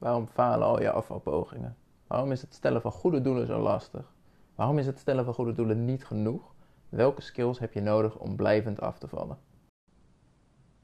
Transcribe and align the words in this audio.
Waarom 0.00 0.26
falen 0.26 0.66
al 0.66 0.80
je 0.80 0.90
afvalpogingen? 0.90 1.76
Waarom 2.06 2.32
is 2.32 2.40
het 2.40 2.54
stellen 2.54 2.80
van 2.80 2.92
goede 2.92 3.20
doelen 3.20 3.46
zo 3.46 3.58
lastig? 3.58 4.12
Waarom 4.54 4.78
is 4.78 4.86
het 4.86 4.98
stellen 4.98 5.24
van 5.24 5.34
goede 5.34 5.52
doelen 5.52 5.84
niet 5.84 6.04
genoeg? 6.04 6.54
Welke 6.88 7.22
skills 7.22 7.58
heb 7.58 7.72
je 7.72 7.80
nodig 7.80 8.18
om 8.18 8.36
blijvend 8.36 8.80
af 8.80 8.98
te 8.98 9.08
vallen? 9.08 9.38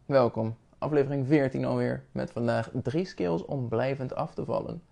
Welkom, 0.06 0.56
aflevering 0.79 1.26
14 1.26 1.64
alweer, 1.64 2.04
met 2.12 2.32
vandaag 2.32 2.71
drie 2.82 3.04
skills 3.04 3.44
om 3.44 3.68
blijvend 3.68 4.14
af 4.14 4.34
te 4.34 4.44
vallen. 4.44 4.83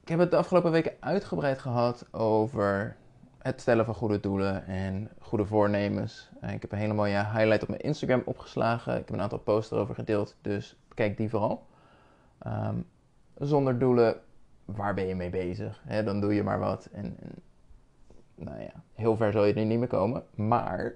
Ik 0.00 0.08
heb 0.08 0.18
het 0.18 0.30
de 0.30 0.36
afgelopen 0.36 0.70
weken 0.70 0.96
uitgebreid 1.00 1.58
gehad 1.58 2.06
over 2.12 2.96
het 3.38 3.60
stellen 3.60 3.84
van 3.84 3.94
goede 3.94 4.20
doelen 4.20 4.66
en 4.66 5.10
goede 5.20 5.46
voornemens. 5.46 6.30
Ik 6.40 6.62
heb 6.62 6.72
een 6.72 6.78
hele 6.78 6.94
mooie 6.94 7.24
highlight 7.24 7.62
op 7.62 7.68
mijn 7.68 7.80
Instagram 7.80 8.22
opgeslagen. 8.24 8.92
Ik 8.92 9.06
heb 9.06 9.14
een 9.14 9.22
aantal 9.22 9.38
posts 9.38 9.70
erover 9.70 9.94
gedeeld, 9.94 10.36
dus 10.40 10.76
kijk 10.94 11.16
die 11.16 11.30
vooral. 11.30 11.67
Ehm, 12.38 12.76
zonder 13.34 13.78
doelen, 13.78 14.20
waar 14.64 14.94
ben 14.94 15.06
je 15.06 15.14
mee 15.14 15.30
bezig? 15.30 15.82
dan 16.04 16.20
doe 16.20 16.34
je 16.34 16.42
maar 16.42 16.58
wat. 16.58 16.88
En, 16.92 17.16
en, 17.20 17.34
nou 18.34 18.60
ja, 18.60 18.72
heel 18.94 19.16
ver 19.16 19.32
zal 19.32 19.44
je 19.44 19.54
er 19.54 19.64
niet 19.64 19.78
meer 19.78 19.88
komen. 19.88 20.22
Maar 20.34 20.94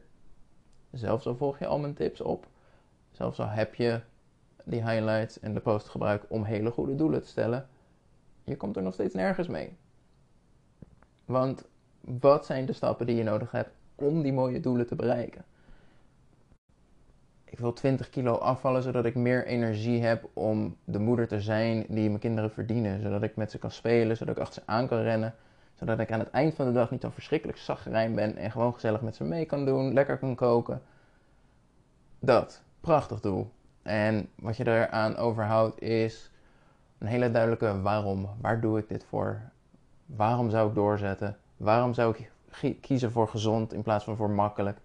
zelfs 0.91 1.27
al 1.27 1.37
volg 1.37 1.59
je 1.59 1.67
al 1.67 1.79
mijn 1.79 1.95
tips 1.95 2.20
op, 2.20 2.47
zelfs 3.11 3.41
al 3.41 3.48
heb 3.48 3.75
je 3.75 4.01
die 4.65 4.89
highlights 4.89 5.41
en 5.41 5.55
de 5.55 5.61
post 5.61 5.89
gebruikt 5.89 6.27
om 6.29 6.45
hele 6.45 6.70
goede 6.70 6.95
doelen 6.95 7.23
te 7.23 7.29
stellen, 7.29 7.69
je 8.45 8.56
komt 8.56 8.77
er 8.77 8.83
nog 8.83 8.95
steeds 8.95 9.15
nergens 9.15 9.48
mee. 9.48 9.77
Want 11.25 11.65
wat 12.01 12.47
zijn 12.47 12.67
de 12.67 12.73
stappen 12.73 13.06
die 13.06 13.17
je 13.17 13.23
nodig 13.23 13.51
hebt 13.51 13.70
om 13.95 14.23
die 14.23 14.33
mooie 14.33 14.61
doelen 14.61 14.87
te 14.87 14.95
bereiken? 14.95 15.45
Ik 17.52 17.59
wil 17.59 17.73
20 17.73 18.11
kilo 18.11 18.34
afvallen 18.34 18.83
zodat 18.83 19.05
ik 19.05 19.15
meer 19.15 19.47
energie 19.47 20.02
heb 20.02 20.29
om 20.33 20.77
de 20.84 20.98
moeder 20.98 21.29
te 21.29 21.41
zijn 21.41 21.84
die 21.88 22.09
mijn 22.09 22.19
kinderen 22.19 22.51
verdienen. 22.51 23.02
Zodat 23.02 23.23
ik 23.23 23.37
met 23.37 23.51
ze 23.51 23.59
kan 23.59 23.70
spelen, 23.70 24.16
zodat 24.16 24.37
ik 24.37 24.42
achter 24.42 24.62
ze 24.62 24.70
aan 24.70 24.89
kan 24.89 25.03
rennen. 25.03 25.34
Zodat 25.75 25.98
ik 25.98 26.12
aan 26.12 26.19
het 26.19 26.31
eind 26.31 26.55
van 26.55 26.67
de 26.67 26.72
dag 26.72 26.91
niet 26.91 27.00
zo 27.00 27.11
verschrikkelijk 27.11 27.59
zagrijn 27.59 28.14
ben 28.14 28.36
en 28.36 28.50
gewoon 28.50 28.75
gezellig 28.75 29.00
met 29.00 29.17
ze 29.17 29.25
mee 29.25 29.44
kan 29.44 29.64
doen, 29.64 29.92
lekker 29.92 30.19
kan 30.19 30.34
koken. 30.34 30.83
Dat, 32.19 32.62
prachtig 32.81 33.20
doel. 33.20 33.50
En 33.83 34.28
wat 34.34 34.56
je 34.56 34.66
eraan 34.66 35.16
overhoudt 35.16 35.81
is 35.81 36.31
een 36.98 37.06
hele 37.06 37.31
duidelijke 37.31 37.81
waarom. 37.81 38.28
Waar 38.41 38.61
doe 38.61 38.78
ik 38.78 38.89
dit 38.89 39.05
voor? 39.05 39.41
Waarom 40.06 40.50
zou 40.50 40.69
ik 40.69 40.75
doorzetten? 40.75 41.37
Waarom 41.56 41.94
zou 41.94 42.16
ik 42.62 42.81
kiezen 42.81 43.12
voor 43.12 43.28
gezond 43.28 43.72
in 43.72 43.83
plaats 43.83 44.05
van 44.05 44.16
voor 44.16 44.31
makkelijk? 44.31 44.78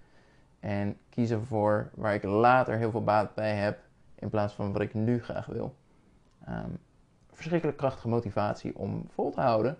En 0.59 0.97
kiezen 1.09 1.45
voor 1.45 1.89
waar 1.95 2.13
ik 2.13 2.23
later 2.23 2.77
heel 2.77 2.91
veel 2.91 3.03
baat 3.03 3.33
bij 3.35 3.55
heb 3.55 3.79
in 4.15 4.29
plaats 4.29 4.53
van 4.53 4.73
wat 4.73 4.81
ik 4.81 4.93
nu 4.93 5.23
graag 5.23 5.45
wil. 5.45 5.75
Um, 6.49 6.77
verschrikkelijk 7.31 7.77
krachtige 7.77 8.07
motivatie 8.07 8.77
om 8.77 9.05
vol 9.09 9.31
te 9.31 9.41
houden. 9.41 9.77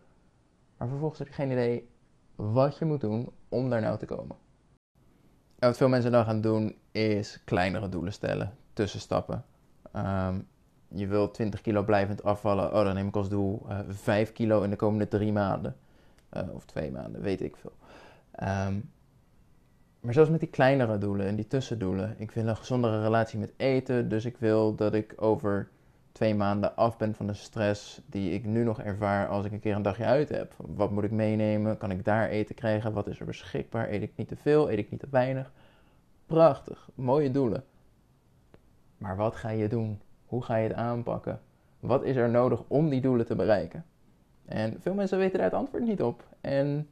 Maar 0.78 0.88
vervolgens 0.88 1.19
heb 1.19 1.28
je 1.28 1.34
geen 1.34 1.52
idee 1.52 1.89
wat 2.36 2.78
je 2.78 2.86
moet 2.86 3.02
doen 3.02 3.30
om 3.50 3.69
daar 3.69 3.81
nou 3.81 3.97
te 3.97 4.06
komen. 4.06 4.36
En 5.59 5.67
wat 5.67 5.78
veel 5.78 5.89
mensen 5.89 6.11
dan 6.11 6.25
gaan 6.25 6.42
doen 6.42 6.75
is 6.91 7.41
kleinere 7.44 7.89
doelen 7.89 8.14
stellen, 8.14 8.53
tussenstappen. 8.73 9.45
Um, 9.95 10.47
je 10.88 11.08
wilt 11.08 11.34
20 11.34 11.62
kilo 11.62 11.84
blijvend 11.84 12.23
afvallen. 12.23 12.73
Oh, 12.73 12.84
dan 12.84 12.95
neem 12.95 13.08
ik 13.08 13.16
als 13.16 13.30
doel 13.30 13.66
uh, 13.69 13.80
eh, 13.80 13.86
5 13.89 14.31
kilo 14.31 14.62
in 14.62 14.69
de 14.69 14.75
komende 14.75 15.08
drie 15.08 15.31
maanden. 15.31 15.75
Uh, 16.34 16.53
of 16.53 16.66
twee 16.66 16.91
maanden, 16.91 17.22
weet 17.22 17.41
ik 17.41 17.56
veel. 17.56 17.73
Um, 18.67 18.91
maar 20.08 20.16
zelfs 20.16 20.31
met 20.31 20.39
die 20.39 20.50
kleinere 20.50 20.97
doelen 20.97 21.27
en 21.27 21.36
die 21.36 21.47
tussendoelen. 21.47 22.16
Ik 22.17 22.31
wil 22.31 22.47
een 22.47 22.58
gezondere 22.58 23.02
relatie 23.02 23.39
met 23.39 23.53
eten. 23.58 24.09
Dus 24.09 24.25
ik 24.25 24.38
wil 24.38 24.75
dat 24.75 24.94
ik 24.94 25.13
over 25.17 25.69
twee 26.11 26.36
maanden 26.36 26.75
af 26.75 26.97
ben 26.97 27.16
van 27.16 27.27
de 27.27 27.33
stress 27.33 28.02
die 28.05 28.31
ik 28.31 28.45
nu 28.45 28.63
nog 28.63 28.81
ervaar 28.81 29.28
als 29.28 29.45
ik 29.45 29.52
een 29.52 29.59
keer 29.59 29.75
een 29.75 29.81
dagje 29.81 30.03
uit 30.05 30.30
heb. 30.30 30.53
Wat 30.58 30.91
moet 30.91 31.03
ik 31.03 31.11
meenemen? 31.11 31.78
Kan 31.78 31.91
ik 31.91 32.05
daar 32.05 32.30
eten 32.30 32.55
krijgen? 32.55 32.94
Wat 32.94 33.08
is 33.08 33.19
er 33.19 33.25
beschikbaar? 33.25 33.89
Eet 33.89 34.02
ik 34.02 34.12
niet 34.16 34.28
te 34.28 34.35
veel? 34.35 34.72
Eet 34.72 34.78
ik 34.78 34.91
niet 34.91 35.00
te 35.00 35.07
weinig? 35.09 35.51
Prachtig, 36.25 36.89
mooie 36.95 37.31
doelen. 37.31 37.63
Maar 38.97 39.16
wat 39.16 39.35
ga 39.35 39.50
je 39.50 39.68
doen? 39.68 40.01
Hoe 40.25 40.44
ga 40.44 40.56
je 40.56 40.68
het 40.68 40.78
aanpakken? 40.78 41.41
Wat 41.79 42.03
is 42.03 42.16
er 42.16 42.29
nodig 42.29 42.63
om 42.68 42.89
die 42.89 43.01
doelen 43.01 43.25
te 43.25 43.35
bereiken? 43.35 43.85
En 44.45 44.81
veel 44.81 44.94
mensen 44.94 45.18
weten 45.18 45.38
daar 45.38 45.50
het 45.50 45.59
antwoord 45.59 45.84
niet 45.84 46.01
op. 46.01 46.24
En 46.41 46.89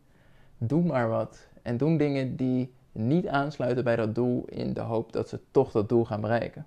doe 0.57 0.83
maar 0.83 1.09
wat. 1.09 1.47
En 1.61 1.77
doen 1.77 1.97
dingen 1.97 2.35
die 2.35 2.74
niet 2.95 3.27
aansluiten 3.27 3.83
bij 3.83 3.95
dat 3.95 4.15
doel 4.15 4.45
in 4.45 4.73
de 4.73 4.81
hoop 4.81 5.13
dat 5.13 5.29
ze 5.29 5.39
toch 5.51 5.71
dat 5.71 5.89
doel 5.89 6.05
gaan 6.05 6.21
bereiken. 6.21 6.65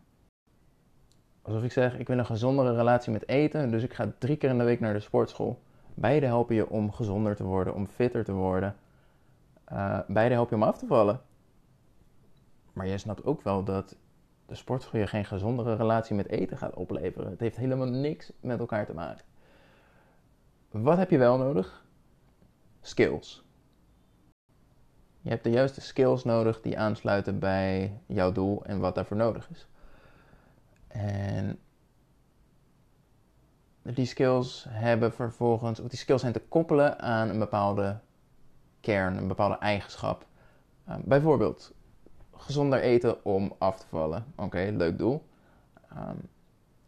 Alsof 1.42 1.62
ik 1.62 1.72
zeg, 1.72 1.98
ik 1.98 2.06
wil 2.06 2.18
een 2.18 2.26
gezondere 2.26 2.74
relatie 2.74 3.12
met 3.12 3.28
eten, 3.28 3.70
dus 3.70 3.82
ik 3.82 3.94
ga 3.94 4.12
drie 4.18 4.36
keer 4.36 4.50
in 4.50 4.58
de 4.58 4.64
week 4.64 4.80
naar 4.80 4.92
de 4.92 5.00
sportschool. 5.00 5.58
Beide 5.94 6.26
helpen 6.26 6.54
je 6.54 6.68
om 6.68 6.92
gezonder 6.92 7.36
te 7.36 7.44
worden, 7.44 7.74
om 7.74 7.86
fitter 7.86 8.24
te 8.24 8.32
worden. 8.32 8.76
Uh, 9.72 9.98
beide 10.06 10.34
helpen 10.34 10.56
je 10.56 10.62
om 10.62 10.68
af 10.68 10.78
te 10.78 10.86
vallen. 10.86 11.20
Maar 12.72 12.86
je 12.86 12.98
snapt 12.98 13.24
ook 13.24 13.42
wel 13.42 13.64
dat 13.64 13.96
de 14.46 14.54
sportschool 14.54 15.00
je 15.00 15.06
geen 15.06 15.24
gezondere 15.24 15.74
relatie 15.74 16.16
met 16.16 16.28
eten 16.28 16.58
gaat 16.58 16.74
opleveren. 16.74 17.30
Het 17.30 17.40
heeft 17.40 17.56
helemaal 17.56 17.88
niks 17.88 18.32
met 18.40 18.58
elkaar 18.58 18.86
te 18.86 18.94
maken. 18.94 19.24
Wat 20.70 20.96
heb 20.96 21.10
je 21.10 21.18
wel 21.18 21.38
nodig? 21.38 21.84
Skills. 22.80 23.47
Je 25.20 25.30
hebt 25.30 25.44
de 25.44 25.50
juiste 25.50 25.80
skills 25.80 26.24
nodig 26.24 26.60
die 26.60 26.78
aansluiten 26.78 27.38
bij 27.38 28.00
jouw 28.06 28.32
doel 28.32 28.64
en 28.64 28.80
wat 28.80 28.94
daarvoor 28.94 29.16
nodig 29.16 29.48
is. 29.50 29.66
En 30.88 31.58
die 33.82 34.06
skills 34.06 34.66
hebben 34.68 35.12
vervolgens, 35.12 35.80
of 35.80 35.88
die 35.88 35.98
skills 35.98 36.20
zijn 36.20 36.32
te 36.32 36.42
koppelen 36.48 36.98
aan 36.98 37.28
een 37.28 37.38
bepaalde 37.38 37.98
kern, 38.80 39.16
een 39.16 39.28
bepaalde 39.28 39.58
eigenschap. 39.58 40.26
Uh, 40.88 40.94
bijvoorbeeld 41.04 41.74
gezonder 42.36 42.80
eten 42.80 43.24
om 43.24 43.54
af 43.58 43.78
te 43.78 43.86
vallen. 43.88 44.24
Oké, 44.36 44.72
leuk 44.76 44.98
doel. 44.98 45.24
Um, 45.92 46.28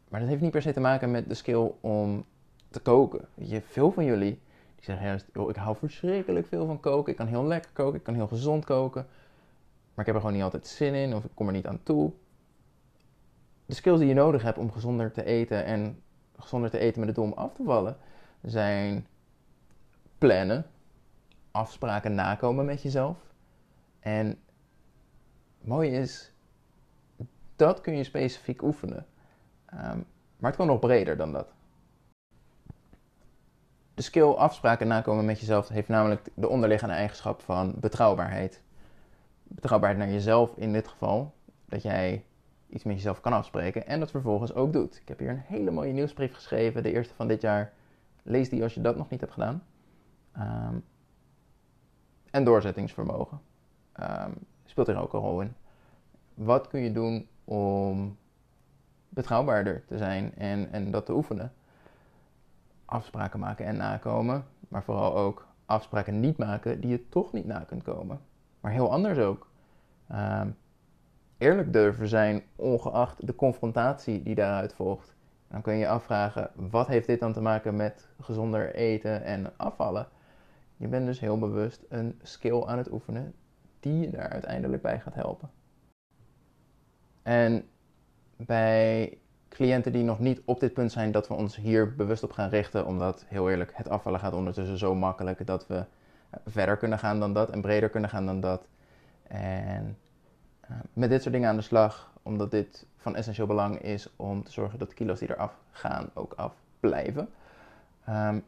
maar 0.08 0.20
dat 0.20 0.28
heeft 0.28 0.41
niet 0.41 0.50
per 0.50 0.62
se 0.62 0.72
te 0.72 0.80
maken 0.80 1.10
met 1.10 1.28
de 1.28 1.34
skill 1.34 1.72
om 1.80 2.24
te 2.70 2.80
koken. 2.80 3.28
Je, 3.34 3.60
veel 3.60 3.92
van 3.92 4.04
jullie 4.04 4.41
die 4.80 4.88
zeggen 4.88 5.06
juist, 5.06 5.26
ik 5.48 5.56
hou 5.56 5.76
verschrikkelijk 5.76 6.46
veel 6.46 6.66
van 6.66 6.80
koken. 6.80 7.10
Ik 7.10 7.18
kan 7.18 7.26
heel 7.26 7.44
lekker 7.44 7.70
koken, 7.72 7.98
ik 7.98 8.04
kan 8.04 8.14
heel 8.14 8.26
gezond 8.26 8.64
koken. 8.64 9.06
Maar 9.94 9.98
ik 9.98 10.06
heb 10.06 10.14
er 10.14 10.20
gewoon 10.20 10.32
niet 10.32 10.42
altijd 10.42 10.66
zin 10.66 10.94
in 10.94 11.14
of 11.14 11.24
ik 11.24 11.30
kom 11.34 11.46
er 11.46 11.52
niet 11.52 11.66
aan 11.66 11.82
toe. 11.82 12.12
De 13.66 13.74
skills 13.74 13.98
die 13.98 14.08
je 14.08 14.14
nodig 14.14 14.42
hebt 14.42 14.58
om 14.58 14.72
gezonder 14.72 15.12
te 15.12 15.24
eten 15.24 15.64
en 15.64 16.02
gezonder 16.38 16.70
te 16.70 16.78
eten 16.78 16.98
met 16.98 17.08
het 17.08 17.16
doel 17.16 17.24
om 17.24 17.32
af 17.32 17.54
te 17.54 17.62
vallen, 17.62 17.96
zijn 18.42 19.06
plannen, 20.18 20.66
afspraken 21.50 22.14
nakomen 22.14 22.64
met 22.64 22.82
jezelf. 22.82 23.16
En 24.00 24.38
mooi 25.60 25.91
is, 25.91 26.32
dat 27.56 27.80
kun 27.80 27.97
je 27.97 28.04
specifiek 28.04 28.62
oefenen. 28.62 29.06
Um, 29.74 30.06
maar 30.36 30.50
het 30.50 30.56
kan 30.56 30.66
nog 30.66 30.78
breder 30.78 31.16
dan 31.16 31.32
dat. 31.32 31.52
De 34.00 34.06
skill 34.06 34.31
afspraken 34.31 34.87
nakomen 34.87 35.25
met 35.25 35.41
jezelf 35.41 35.69
heeft 35.69 35.88
namelijk 35.88 36.28
de 36.34 36.49
onderliggende 36.49 36.94
eigenschap 36.94 37.43
van 37.43 37.75
betrouwbaarheid. 37.81 38.62
Betrouwbaarheid 39.43 40.00
naar 40.03 40.11
jezelf 40.11 40.56
in 40.56 40.72
dit 40.72 40.88
geval. 40.88 41.34
Dat 41.65 41.83
jij 41.83 42.25
iets 42.69 42.84
met 42.84 42.94
jezelf 42.94 43.21
kan 43.21 43.33
afspreken 43.33 43.87
en 43.87 44.00
dat 44.00 44.10
vervolgens 44.10 44.55
ook 44.55 44.72
doet. 44.72 44.97
Ik 44.97 45.09
heb 45.09 45.19
hier 45.19 45.28
een 45.28 45.43
hele 45.47 45.71
mooie 45.71 45.93
nieuwsbrief 45.93 46.34
geschreven, 46.34 46.83
de 46.83 46.93
eerste 46.93 47.15
van 47.15 47.28
dit 47.28 47.41
jaar. 47.41 47.72
Lees 48.22 48.49
die 48.49 48.62
als 48.62 48.75
je 48.75 48.81
dat 48.81 48.97
nog 48.97 49.10
niet 49.10 49.21
hebt 49.21 49.33
gedaan. 49.33 49.65
Ehm, 50.33 50.75
en 52.31 52.44
doorzettingsvermogen 52.44 53.41
um, 54.00 54.34
speelt 54.65 54.89
er 54.89 55.00
ook 55.00 55.12
een 55.12 55.21
rol 55.21 55.41
in. 55.41 55.55
Wat 56.34 56.69
kun 56.69 56.81
je 56.81 56.93
doen 56.93 57.28
om 57.44 58.16
betrouwbaarder 59.09 59.84
te 59.87 59.99
zijn 59.99 60.34
en, 60.34 60.72
en 60.72 60.91
dat 60.91 61.06
te 61.06 61.12
oefenen? 61.12 61.53
Afspraken 62.91 63.41
maken 63.41 63.66
en 63.66 63.77
nakomen, 63.77 64.45
maar 64.69 64.83
vooral 64.83 65.16
ook 65.16 65.47
afspraken 65.66 66.21
niet 66.21 66.39
maken 66.39 66.81
die 66.81 66.91
je 66.91 67.09
toch 67.09 67.33
niet 67.33 67.47
na 67.47 67.59
kunt 67.59 67.83
komen. 67.83 68.21
Maar 68.60 68.72
heel 68.72 68.92
anders 68.92 69.19
ook. 69.19 69.48
Uh, 70.10 70.42
eerlijk 71.39 71.72
durven 71.72 72.09
zijn, 72.09 72.42
ongeacht 72.57 73.27
de 73.27 73.34
confrontatie 73.34 74.22
die 74.22 74.34
daaruit 74.34 74.75
volgt. 74.75 75.15
Dan 75.48 75.63
kun 75.63 75.72
je 75.72 75.78
je 75.78 75.89
afvragen, 75.89 76.51
wat 76.54 76.87
heeft 76.87 77.07
dit 77.07 77.21
dan 77.21 77.33
te 77.33 77.41
maken 77.41 77.77
met 77.77 78.09
gezonder 78.21 78.75
eten 78.75 79.22
en 79.25 79.53
afvallen? 79.57 80.09
Je 80.77 80.86
bent 80.86 81.07
dus 81.07 81.21
heel 81.21 81.39
bewust 81.39 81.84
een 81.89 82.19
skill 82.22 82.63
aan 82.63 82.78
het 82.78 82.93
oefenen 82.93 83.34
die 83.81 84.01
je 84.01 84.10
daar 84.10 84.28
uiteindelijk 84.28 84.83
bij 84.83 85.01
gaat 85.01 85.15
helpen. 85.15 85.51
En 87.22 87.69
bij 88.36 89.19
cliënten 89.50 89.92
die 89.92 90.02
nog 90.02 90.18
niet 90.18 90.41
op 90.44 90.60
dit 90.60 90.72
punt 90.72 90.92
zijn, 90.92 91.12
dat 91.12 91.28
we 91.28 91.34
ons 91.34 91.56
hier 91.56 91.94
bewust 91.94 92.22
op 92.22 92.32
gaan 92.32 92.48
richten. 92.48 92.86
Omdat, 92.86 93.24
heel 93.28 93.50
eerlijk, 93.50 93.70
het 93.74 93.88
afvallen 93.88 94.20
gaat 94.20 94.32
ondertussen 94.32 94.78
zo 94.78 94.94
makkelijk 94.94 95.47
dat 95.47 95.66
we 95.66 95.76
eh, 95.76 96.41
verder 96.47 96.76
kunnen 96.76 96.98
gaan 96.98 97.20
dan 97.20 97.32
dat 97.32 97.50
en 97.50 97.60
breder 97.60 97.88
kunnen 97.88 98.10
gaan 98.10 98.26
dan 98.26 98.41
dat. 98.41 98.66
En 99.28 99.98
eh, 100.60 100.70
met 100.92 101.10
dit 101.10 101.22
soort 101.22 101.34
dingen 101.34 101.48
aan 101.48 101.56
de 101.56 101.62
slag, 101.62 102.12
Omdat 102.22 102.50
dit 102.50 102.86
van 102.97 103.16
essentieel 103.16 103.47
belang 103.47 103.80
is 103.80 104.08
om 104.16 104.44
te 104.44 104.52
zorgen 104.52 104.78
dat 104.78 104.88
de 104.88 104.94
kilo's 104.94 105.18
die 105.18 105.30
eraf 105.30 105.58
gaan 105.70 106.10
ook 106.14 106.32
afblijven. 106.32 107.28
Um, 108.08 108.44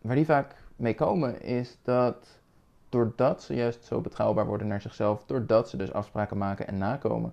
waar 0.00 0.16
die 0.16 0.24
vaak 0.24 0.54
mee 0.76 0.94
komen 0.94 1.42
is 1.42 1.78
dat 1.82 2.40
doordat 2.88 3.42
ze 3.42 3.54
juist 3.54 3.84
zo 3.84 4.00
betrouwbaar 4.00 4.46
worden 4.46 4.66
naar 4.66 4.80
zichzelf, 4.80 5.24
doordat 5.26 5.68
ze 5.68 5.76
dus 5.76 5.92
afspraken 5.92 6.38
maken 6.38 6.66
en 6.66 6.78
nakomen, 6.78 7.32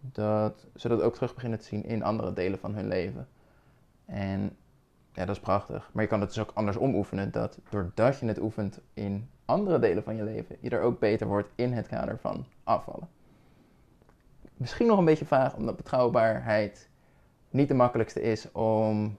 dat 0.00 0.66
ze 0.74 0.88
dat 0.88 1.02
ook 1.02 1.14
terug 1.14 1.34
beginnen 1.34 1.58
te 1.58 1.64
zien 1.64 1.84
in 1.84 2.02
andere 2.02 2.32
delen 2.32 2.58
van 2.58 2.74
hun 2.74 2.88
leven. 2.88 3.28
En 4.06 4.56
ja, 5.12 5.24
dat 5.24 5.36
is 5.36 5.40
prachtig. 5.42 5.90
Maar 5.92 6.02
je 6.02 6.08
kan 6.08 6.20
het 6.20 6.28
dus 6.28 6.38
ook 6.38 6.50
andersom 6.54 6.94
oefenen. 6.94 7.30
Dat 7.30 7.58
doordat 7.70 8.18
je 8.18 8.26
het 8.26 8.40
oefent 8.40 8.80
in 8.94 9.30
andere 9.44 9.78
delen 9.78 10.02
van 10.02 10.16
je 10.16 10.22
leven, 10.22 10.56
je 10.60 10.70
er 10.70 10.82
ook 10.82 10.98
beter 10.98 11.26
wordt 11.26 11.48
in 11.54 11.72
het 11.72 11.86
kader 11.86 12.18
van 12.18 12.46
afvallen. 12.64 13.08
Misschien 14.56 14.86
nog 14.86 14.98
een 14.98 15.04
beetje 15.04 15.26
vaag, 15.26 15.56
omdat 15.56 15.76
betrouwbaarheid 15.76 16.88
niet 17.50 17.68
de 17.68 17.74
makkelijkste 17.74 18.22
is 18.22 18.52
om 18.52 19.16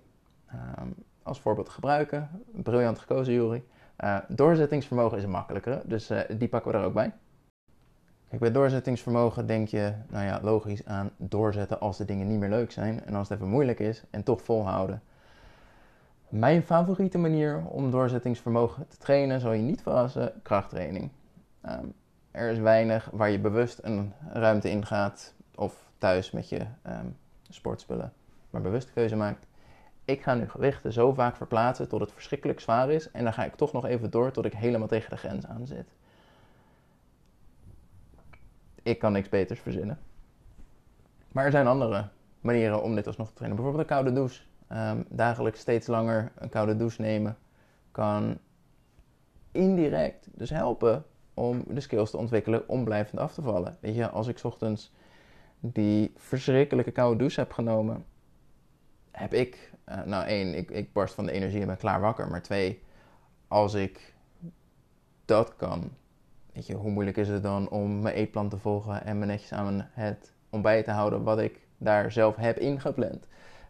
ehm, 0.47 0.87
als 1.23 1.39
voorbeeld 1.41 1.65
te 1.65 1.71
gebruiken. 1.71 2.29
Briljant 2.51 2.99
gekozen, 2.99 3.33
Jury. 3.33 3.63
Uh, 4.03 4.17
doorzettingsvermogen 4.27 5.17
is 5.17 5.23
een 5.23 5.29
makkelijkere, 5.29 5.81
dus 5.85 6.11
uh, 6.11 6.19
die 6.37 6.47
pakken 6.47 6.71
we 6.71 6.77
er 6.77 6.83
ook 6.83 6.93
bij. 6.93 7.13
Kijk, 8.31 8.43
bij 8.43 8.51
doorzettingsvermogen 8.51 9.47
denk 9.47 9.67
je, 9.67 9.93
nou 10.09 10.25
ja, 10.25 10.39
logisch 10.41 10.85
aan 10.85 11.09
doorzetten 11.17 11.79
als 11.79 11.97
de 11.97 12.05
dingen 12.05 12.27
niet 12.27 12.39
meer 12.39 12.49
leuk 12.49 12.71
zijn 12.71 13.05
en 13.05 13.15
als 13.15 13.29
het 13.29 13.37
even 13.37 13.51
moeilijk 13.51 13.79
is 13.79 14.03
en 14.09 14.23
toch 14.23 14.41
volhouden. 14.41 15.01
Mijn 16.29 16.63
favoriete 16.63 17.17
manier 17.17 17.63
om 17.65 17.91
doorzettingsvermogen 17.91 18.87
te 18.87 18.97
trainen, 18.97 19.39
zal 19.39 19.51
je 19.51 19.61
niet 19.61 19.81
verrassen, 19.81 20.33
krachttraining. 20.41 21.09
Um, 21.65 21.93
er 22.31 22.49
is 22.49 22.57
weinig 22.57 23.09
waar 23.11 23.29
je 23.29 23.39
bewust 23.39 23.79
een 23.81 24.13
ruimte 24.29 24.69
in 24.69 24.85
gaat 24.85 25.33
of 25.55 25.89
thuis 25.97 26.31
met 26.31 26.49
je 26.49 26.59
um, 26.87 27.17
sportspullen, 27.49 28.13
maar 28.49 28.61
bewust 28.61 28.93
keuze 28.93 29.15
maakt. 29.15 29.45
Ik 30.05 30.21
ga 30.21 30.33
nu 30.33 30.49
gewichten 30.49 30.93
zo 30.93 31.13
vaak 31.13 31.35
verplaatsen 31.35 31.87
tot 31.87 31.99
het 31.99 32.11
verschrikkelijk 32.11 32.59
zwaar 32.59 32.91
is 32.91 33.11
en 33.11 33.23
dan 33.23 33.33
ga 33.33 33.45
ik 33.45 33.55
toch 33.55 33.73
nog 33.73 33.85
even 33.85 34.09
door 34.09 34.31
tot 34.31 34.45
ik 34.45 34.53
helemaal 34.53 34.87
tegen 34.87 35.09
de 35.09 35.17
grens 35.17 35.45
aan 35.45 35.67
zit. 35.67 35.87
Ik 38.83 38.99
kan 38.99 39.11
niks 39.11 39.29
beters 39.29 39.59
verzinnen. 39.59 39.99
Maar 41.31 41.45
er 41.45 41.51
zijn 41.51 41.67
andere 41.67 42.07
manieren 42.41 42.83
om 42.83 42.95
dit 42.95 43.07
alsnog 43.07 43.27
te 43.27 43.33
trainen. 43.33 43.55
Bijvoorbeeld 43.55 43.89
een 43.89 43.95
koude 43.95 44.13
douche. 44.13 44.41
Um, 44.71 45.05
dagelijks 45.09 45.59
steeds 45.59 45.87
langer 45.87 46.31
een 46.35 46.49
koude 46.49 46.75
douche 46.75 47.01
nemen 47.01 47.37
kan 47.91 48.37
indirect 49.51 50.27
dus 50.31 50.49
helpen 50.49 51.05
om 51.33 51.63
de 51.67 51.79
skills 51.79 52.09
te 52.09 52.17
ontwikkelen 52.17 52.69
om 52.69 52.83
blijvend 52.83 53.19
af 53.19 53.33
te 53.33 53.41
vallen. 53.41 53.77
Weet 53.79 53.95
je, 53.95 54.09
als 54.09 54.27
ik 54.27 54.43
ochtends 54.43 54.93
die 55.59 56.13
verschrikkelijke 56.15 56.91
koude 56.91 57.17
douche 57.17 57.39
heb 57.39 57.51
genomen, 57.51 58.05
heb 59.11 59.33
ik, 59.33 59.73
uh, 59.89 60.03
nou 60.03 60.25
één, 60.25 60.55
ik, 60.57 60.71
ik 60.71 60.93
barst 60.93 61.13
van 61.13 61.25
de 61.25 61.31
energie 61.31 61.61
en 61.61 61.67
ben 61.67 61.77
klaar 61.77 62.01
wakker. 62.01 62.27
Maar 62.27 62.41
twee, 62.41 62.83
als 63.47 63.73
ik 63.73 64.13
dat 65.25 65.55
kan, 65.55 65.91
weet 66.53 66.67
je, 66.67 66.73
hoe 66.73 66.91
moeilijk 66.91 67.17
is 67.17 67.27
het 67.27 67.43
dan 67.43 67.69
om 67.69 68.01
mijn 68.01 68.15
eetplan 68.15 68.49
te 68.49 68.57
volgen 68.57 69.05
en 69.05 69.19
me 69.19 69.25
netjes 69.25 69.53
aan 69.53 69.87
het 69.91 70.33
ontbijt 70.49 70.85
te 70.85 70.91
houden 70.91 71.23
wat 71.23 71.39
ik 71.39 71.67
daar 71.77 72.11
zelf 72.11 72.35
heb 72.35 72.57
ingepland. 72.57 73.27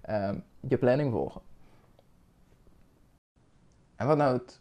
Uh, 0.10 0.32
je 0.60 0.78
planning 0.78 1.12
volgen. 1.12 1.42
En 3.96 4.08
wat 4.08 4.18
nou 4.18 4.34
het 4.34 4.60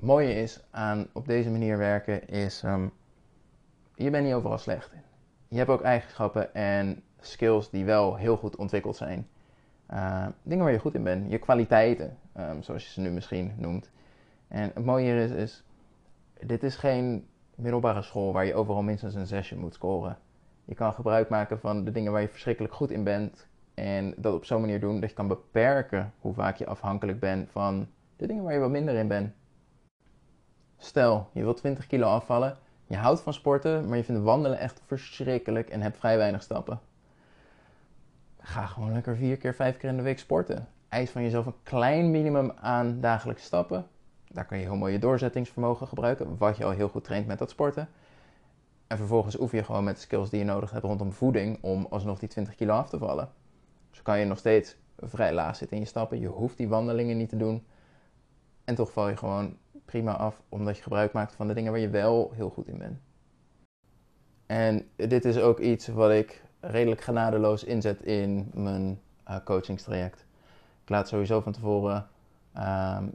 mooie 0.00 0.34
is 0.34 0.60
aan 0.70 1.06
op 1.12 1.26
deze 1.26 1.50
manier 1.50 1.78
werken, 1.78 2.28
is 2.28 2.62
um, 2.62 2.92
je 3.94 4.10
bent 4.10 4.24
niet 4.24 4.34
overal 4.34 4.58
slecht 4.58 4.92
in. 4.92 5.02
Je 5.48 5.56
hebt 5.56 5.70
ook 5.70 5.82
eigenschappen 5.82 6.54
en 6.54 7.02
skills 7.20 7.70
die 7.70 7.84
wel 7.84 8.16
heel 8.16 8.36
goed 8.36 8.56
ontwikkeld 8.56 8.96
zijn. 8.96 9.28
Uh, 9.92 10.26
dingen 10.42 10.64
waar 10.64 10.72
je 10.72 10.78
goed 10.78 10.94
in 10.94 11.02
bent, 11.02 11.30
je 11.30 11.38
kwaliteiten, 11.38 12.18
zoals 12.60 12.84
je 12.84 12.90
ze 12.90 13.00
nu 13.00 13.10
misschien 13.10 13.52
noemt. 13.56 13.90
En 14.48 14.70
het 14.74 14.84
mooie 14.84 15.04
hier 15.04 15.16
is, 15.16 15.30
is, 15.30 15.64
dit 16.40 16.62
is 16.62 16.76
geen 16.76 17.26
middelbare 17.54 18.02
school 18.02 18.32
waar 18.32 18.44
je 18.44 18.54
overal 18.54 18.82
minstens 18.82 19.14
een 19.14 19.26
zesje 19.26 19.56
moet 19.56 19.74
scoren. 19.74 20.18
Je 20.64 20.74
kan 20.74 20.92
gebruik 20.92 21.28
maken 21.28 21.60
van 21.60 21.84
de 21.84 21.92
dingen 21.92 22.12
waar 22.12 22.20
je 22.20 22.28
verschrikkelijk 22.28 22.74
goed 22.74 22.90
in 22.90 23.04
bent, 23.04 23.48
en 23.74 24.14
dat 24.16 24.34
op 24.34 24.44
zo'n 24.44 24.60
manier 24.60 24.80
doen 24.80 25.00
dat 25.00 25.08
je 25.10 25.16
kan 25.16 25.28
beperken 25.28 26.12
hoe 26.20 26.34
vaak 26.34 26.56
je 26.56 26.66
afhankelijk 26.66 27.20
bent 27.20 27.50
van 27.50 27.88
de 28.16 28.26
dingen 28.26 28.42
waar 28.42 28.52
je 28.52 28.58
wat 28.58 28.70
minder 28.70 28.94
in 28.94 29.08
bent. 29.08 29.32
Stel, 30.76 31.28
je 31.32 31.42
wilt 31.42 31.56
20 31.56 31.86
kilo 31.86 32.06
afvallen, 32.06 32.56
je 32.86 32.96
houdt 32.96 33.20
van 33.20 33.32
sporten, 33.32 33.88
maar 33.88 33.96
je 33.96 34.04
vindt 34.04 34.22
wandelen 34.22 34.58
echt 34.58 34.82
verschrikkelijk 34.86 35.68
en 35.68 35.80
hebt 35.80 35.96
vrij 35.96 36.16
weinig 36.16 36.42
stappen. 36.42 36.80
Ga 38.38 38.66
gewoon 38.66 38.92
lekker 38.92 39.16
vier 39.16 39.36
keer, 39.36 39.54
vijf 39.54 39.76
keer 39.76 39.90
in 39.90 39.96
de 39.96 40.02
week 40.02 40.18
sporten. 40.18 40.68
Eis 40.88 41.10
van 41.10 41.22
jezelf 41.22 41.46
een 41.46 41.62
klein 41.62 42.10
minimum 42.10 42.52
aan 42.60 43.00
dagelijkse 43.00 43.44
stappen. 43.44 43.86
Daar 44.34 44.44
kan 44.44 44.58
je 44.58 44.64
heel 44.64 44.76
mooi 44.76 44.92
je 44.92 44.98
doorzettingsvermogen 44.98 45.86
gebruiken, 45.86 46.36
wat 46.38 46.56
je 46.56 46.64
al 46.64 46.70
heel 46.70 46.88
goed 46.88 47.04
traint 47.04 47.26
met 47.26 47.38
dat 47.38 47.50
sporten. 47.50 47.88
En 48.86 48.96
vervolgens 48.96 49.40
oefen 49.40 49.58
je 49.58 49.64
gewoon 49.64 49.84
met 49.84 49.94
de 49.94 50.00
skills 50.00 50.30
die 50.30 50.38
je 50.38 50.44
nodig 50.44 50.70
hebt 50.70 50.84
rondom 50.84 51.12
voeding 51.12 51.58
om 51.60 51.86
alsnog 51.90 52.18
die 52.18 52.28
20 52.28 52.54
kilo 52.54 52.72
af 52.72 52.88
te 52.88 52.98
vallen. 52.98 53.28
Dus 53.90 54.02
kan 54.02 54.18
je 54.18 54.24
nog 54.24 54.38
steeds 54.38 54.76
vrij 54.96 55.32
laag 55.32 55.56
zitten 55.56 55.76
in 55.76 55.82
je 55.82 55.88
stappen. 55.88 56.20
Je 56.20 56.26
hoeft 56.26 56.56
die 56.56 56.68
wandelingen 56.68 57.16
niet 57.16 57.28
te 57.28 57.36
doen. 57.36 57.66
En 58.64 58.74
toch 58.74 58.92
val 58.92 59.08
je 59.08 59.16
gewoon 59.16 59.56
prima 59.84 60.16
af, 60.16 60.42
omdat 60.48 60.76
je 60.76 60.82
gebruik 60.82 61.12
maakt 61.12 61.34
van 61.34 61.48
de 61.48 61.54
dingen 61.54 61.72
waar 61.72 61.80
je 61.80 61.88
wel 61.88 62.30
heel 62.34 62.50
goed 62.50 62.68
in 62.68 62.78
bent. 62.78 62.98
En 64.46 64.88
dit 64.96 65.24
is 65.24 65.38
ook 65.38 65.58
iets 65.58 65.88
wat 65.88 66.10
ik 66.10 66.42
redelijk 66.60 67.00
genadeloos 67.00 67.64
inzet 67.64 68.02
in 68.02 68.50
mijn 68.54 69.00
uh, 69.28 69.36
coachingstraject. 69.44 70.26
Ik 70.82 70.88
laat 70.88 71.08
sowieso 71.08 71.40
van 71.40 71.52
tevoren 71.52 72.08
um, 72.56 73.14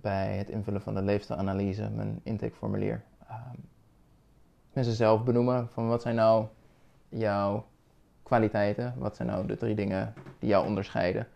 bij 0.00 0.36
het 0.36 0.48
invullen 0.48 0.82
van 0.82 0.94
de 0.94 1.02
leefstijlanalyse 1.02 1.90
mijn 1.90 2.20
intakeformulier 2.22 3.02
um, 3.30 3.64
mensen 4.72 4.94
zelf 4.94 5.24
benoemen 5.24 5.68
van 5.68 5.88
wat 5.88 6.02
zijn 6.02 6.14
nou 6.14 6.46
jouw 7.08 7.66
kwaliteiten. 8.22 8.94
Wat 8.96 9.16
zijn 9.16 9.28
nou 9.28 9.46
de 9.46 9.56
drie 9.56 9.74
dingen 9.74 10.14
die 10.38 10.48
jou 10.48 10.66
onderscheiden? 10.66 11.28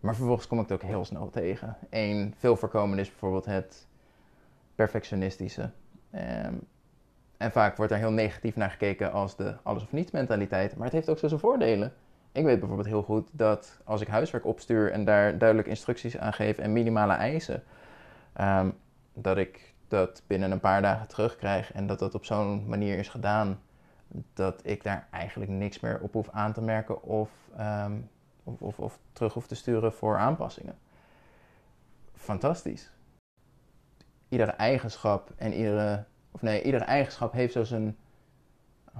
Maar 0.00 0.14
vervolgens 0.14 0.46
kom 0.46 0.60
ik 0.60 0.68
het 0.68 0.82
ook 0.82 0.88
heel 0.88 1.04
snel 1.04 1.30
tegen. 1.30 1.76
Eén 1.90 2.34
veel 2.36 2.56
voorkomend 2.56 3.00
is 3.00 3.08
bijvoorbeeld 3.08 3.44
het 3.44 3.86
perfectionistische. 4.74 5.70
Ehm, 6.10 6.54
en 7.36 7.52
vaak 7.52 7.76
wordt 7.76 7.92
daar 7.92 8.00
heel 8.00 8.10
negatief 8.10 8.56
naar 8.56 8.70
gekeken 8.70 9.12
als 9.12 9.36
de 9.36 9.56
alles 9.62 9.82
of 9.82 9.92
niets 9.92 10.10
mentaliteit. 10.10 10.76
Maar 10.76 10.84
het 10.84 10.94
heeft 10.94 11.10
ook 11.10 11.18
zo 11.18 11.28
zijn 11.28 11.40
voordelen. 11.40 11.92
Ik 12.32 12.44
weet 12.44 12.58
bijvoorbeeld 12.58 12.88
heel 12.88 13.02
goed 13.02 13.28
dat 13.32 13.80
als 13.84 14.00
ik 14.00 14.08
huiswerk 14.08 14.46
opstuur 14.46 14.92
en 14.92 15.04
daar 15.04 15.38
duidelijk 15.38 15.68
instructies 15.68 16.18
aan 16.18 16.32
geef 16.32 16.58
en 16.58 16.72
minimale 16.72 17.12
eisen, 17.12 17.62
um, 18.40 18.76
dat 19.12 19.36
ik 19.36 19.74
dat 19.88 20.22
binnen 20.26 20.50
een 20.50 20.60
paar 20.60 20.82
dagen 20.82 21.08
terugkrijg 21.08 21.72
en 21.72 21.86
dat 21.86 21.98
dat 21.98 22.14
op 22.14 22.24
zo'n 22.24 22.68
manier 22.68 22.98
is 22.98 23.08
gedaan 23.08 23.60
dat 24.34 24.60
ik 24.64 24.82
daar 24.82 25.08
eigenlijk 25.10 25.50
niks 25.50 25.80
meer 25.80 26.00
op 26.00 26.12
hoef 26.12 26.30
aan 26.30 26.52
te 26.52 26.60
merken 26.60 27.02
of, 27.02 27.30
ehm, 27.56 27.96
of, 28.44 28.62
of, 28.62 28.78
of, 28.78 28.98
terug 29.12 29.32
hoef 29.32 29.46
te 29.46 29.54
sturen 29.54 29.92
voor 29.92 30.18
aanpassingen. 30.18 30.78
Fantastisch. 32.14 32.90
Iedere 34.28 34.50
eigenschap 34.50 35.32
en 35.36 35.52
iedere, 35.52 36.04
of 36.30 36.42
nee, 36.42 36.62
iedere 36.62 36.84
eigenschap 36.84 37.32
heeft 37.32 37.52
zo 37.52 37.64
zijn 37.64 37.96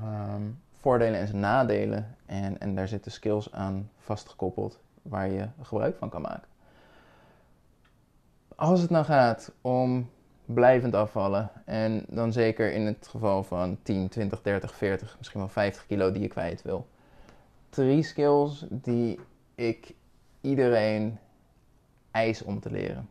um, 0.03 0.61
voordelen 0.71 1.21
en 1.21 1.27
zijn 1.27 1.41
nadelen. 1.41 2.17
En, 2.27 2.61
en 2.61 2.75
daar 2.75 2.89
zitten 2.89 3.13
skills 3.13 3.53
aan 3.53 3.91
vastgekoppeld 3.97 4.81
waar 5.03 5.31
je 5.31 5.49
gebruik 5.63 5.97
van 5.97 6.09
kan 6.09 6.23
maken. 6.23 6.49
Als 8.59 8.81
het 8.81 8.91
nou 8.91 9.05
gaat 9.05 9.53
om 9.61 10.11
blijvend 10.45 10.95
afvallen. 10.95 11.51
En 11.65 12.05
dan 12.09 12.33
zeker 12.33 12.73
in 12.73 12.87
het 12.87 13.09
geval 13.11 13.43
van 13.43 13.79
10, 13.83 14.09
20, 14.09 14.43
30, 14.43 14.75
40, 14.75 15.15
misschien 15.19 15.41
wel 15.41 15.49
50 15.49 15.87
kilo 15.87 16.13
die 16.13 16.23
je 16.23 16.29
kwijt 16.29 16.63
wil. 16.63 16.87
Drie 17.69 18.03
skills 18.03 18.67
die 18.71 19.21
ik 19.55 19.95
iedereen 20.41 21.19
eis 22.11 22.43
om 22.43 22.61
te 22.61 22.71
leren. 22.71 23.09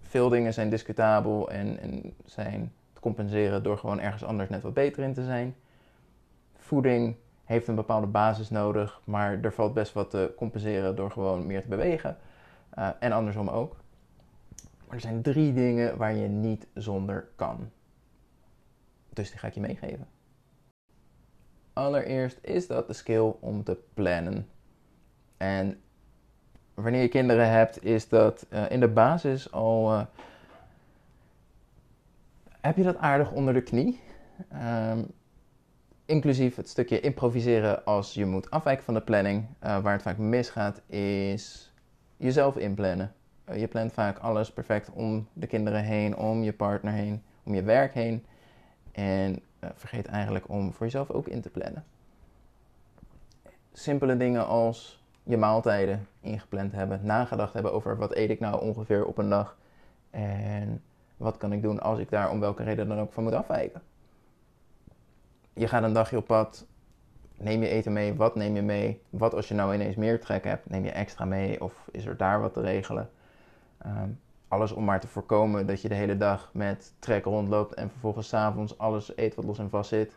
Veel 0.00 0.28
dingen 0.28 0.54
zijn 0.54 0.70
discutabel 0.70 1.50
en, 1.50 1.78
zijn 2.24 2.72
te 2.92 3.00
compenseren 3.00 3.62
door 3.62 3.78
gewoon 3.78 4.00
ergens 4.00 4.24
anders 4.24 4.48
net 4.48 4.62
wat 4.62 4.74
beter 4.74 5.02
in 5.02 5.14
te 5.14 5.24
zijn. 5.24 5.56
Voeding 6.56 7.16
heeft 7.44 7.68
een 7.68 7.74
bepaalde 7.74 8.06
basis 8.06 8.50
nodig, 8.50 9.00
maar 9.04 9.38
er 9.42 9.52
valt 9.52 9.74
best 9.74 9.92
wat 9.92 10.10
te 10.10 10.32
compenseren 10.36 10.96
door 10.96 11.10
gewoon 11.10 11.46
meer 11.46 11.62
te 11.62 11.68
bewegen. 11.68 12.16
Uh, 12.78 12.88
en 12.98 13.12
andersom 13.12 13.48
ook. 13.48 13.76
Maar 14.90 14.98
er 14.98 15.04
zijn 15.04 15.22
drie 15.22 15.52
dingen 15.52 15.96
waar 15.96 16.14
je 16.14 16.28
niet 16.28 16.66
zonder 16.74 17.28
kan. 17.36 17.70
Dus 19.08 19.30
die 19.30 19.38
ga 19.38 19.46
ik 19.46 19.54
je 19.54 19.60
meegeven. 19.60 20.08
Allereerst 21.72 22.38
is 22.42 22.66
dat 22.66 22.86
de 22.86 22.92
skill 22.92 23.32
om 23.40 23.64
te 23.64 23.78
plannen. 23.94 24.48
En 25.36 25.80
wanneer 26.74 27.02
je 27.02 27.08
kinderen 27.08 27.50
hebt, 27.50 27.84
is 27.84 28.08
dat 28.08 28.46
uh, 28.52 28.70
in 28.70 28.80
de 28.80 28.88
basis 28.88 29.52
al. 29.52 29.92
Uh, 29.92 30.04
heb 32.60 32.76
je 32.76 32.82
dat 32.82 32.96
aardig 32.96 33.32
onder 33.32 33.54
de 33.54 33.62
knie? 33.62 34.00
Um, 34.52 35.06
inclusief 36.04 36.56
het 36.56 36.68
stukje 36.68 37.00
improviseren 37.00 37.84
als 37.84 38.14
je 38.14 38.26
moet 38.26 38.50
afwijken 38.50 38.84
van 38.84 38.94
de 38.94 39.02
planning. 39.02 39.46
Uh, 39.64 39.82
waar 39.82 39.92
het 39.92 40.02
vaak 40.02 40.18
misgaat 40.18 40.80
is 40.86 41.72
jezelf 42.16 42.56
inplannen. 42.56 43.14
Uh, 43.50 43.60
je 43.60 43.68
plant 43.68 43.92
vaak 43.92 44.18
alles 44.18 44.52
perfect 44.52 44.90
om 44.90 45.28
de 45.32 45.46
kinderen 45.46 45.82
heen, 45.82 46.16
om 46.16 46.42
je 46.42 46.52
partner 46.52 46.92
heen, 46.92 47.22
om 47.42 47.54
je 47.54 47.62
werk 47.62 47.94
heen. 47.94 48.24
En 48.92 49.42
uh, 49.60 49.70
vergeet 49.74 50.06
eigenlijk 50.06 50.48
om 50.48 50.72
voor 50.72 50.86
jezelf 50.86 51.10
ook 51.10 51.28
in 51.28 51.40
te 51.40 51.50
plannen. 51.50 51.84
Simpele 53.72 54.16
dingen 54.16 54.46
als 54.46 55.04
je 55.22 55.36
maaltijden 55.36 56.06
ingepland 56.20 56.72
hebben, 56.72 57.00
nagedacht 57.02 57.52
hebben 57.52 57.72
over 57.72 57.96
wat 57.96 58.14
eet 58.14 58.30
ik 58.30 58.40
nou 58.40 58.62
ongeveer 58.62 59.04
op 59.04 59.18
een 59.18 59.28
dag. 59.28 59.56
En 60.10 60.82
wat 61.16 61.36
kan 61.36 61.52
ik 61.52 61.62
doen 61.62 61.80
als 61.80 61.98
ik 61.98 62.10
daar 62.10 62.30
om 62.30 62.40
welke 62.40 62.62
reden 62.62 62.88
dan 62.88 63.00
ook 63.00 63.12
van 63.12 63.22
moet 63.22 63.32
afwijken. 63.32 63.82
Je 65.52 65.68
gaat 65.68 65.82
een 65.82 65.92
dagje 65.92 66.16
op 66.16 66.26
pad, 66.26 66.66
neem 67.36 67.62
je 67.62 67.68
eten 67.68 67.92
mee, 67.92 68.14
wat 68.14 68.34
neem 68.34 68.54
je 68.54 68.62
mee? 68.62 69.02
Wat 69.10 69.34
als 69.34 69.48
je 69.48 69.54
nou 69.54 69.74
ineens 69.74 69.96
meer 69.96 70.20
trek 70.20 70.44
hebt, 70.44 70.70
neem 70.70 70.84
je 70.84 70.90
extra 70.90 71.24
mee 71.24 71.62
of 71.62 71.88
is 71.90 72.06
er 72.06 72.16
daar 72.16 72.40
wat 72.40 72.52
te 72.52 72.60
regelen? 72.60 73.10
Um, 73.86 74.20
alles 74.48 74.72
om 74.72 74.84
maar 74.84 75.00
te 75.00 75.06
voorkomen 75.06 75.66
dat 75.66 75.82
je 75.82 75.88
de 75.88 75.94
hele 75.94 76.16
dag 76.16 76.50
met 76.52 76.94
trek 76.98 77.24
rondloopt 77.24 77.74
en 77.74 77.90
vervolgens 77.90 78.28
s'avonds 78.28 78.78
alles 78.78 79.16
eet 79.16 79.34
wat 79.34 79.44
los 79.44 79.58
en 79.58 79.70
vast 79.70 79.88
zit. 79.88 80.16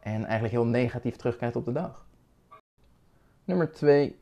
En 0.00 0.24
eigenlijk 0.24 0.54
heel 0.54 0.66
negatief 0.66 1.16
terugkijkt 1.16 1.56
op 1.56 1.64
de 1.64 1.72
dag. 1.72 2.06
Nummer 3.44 3.72
twee, 3.72 4.18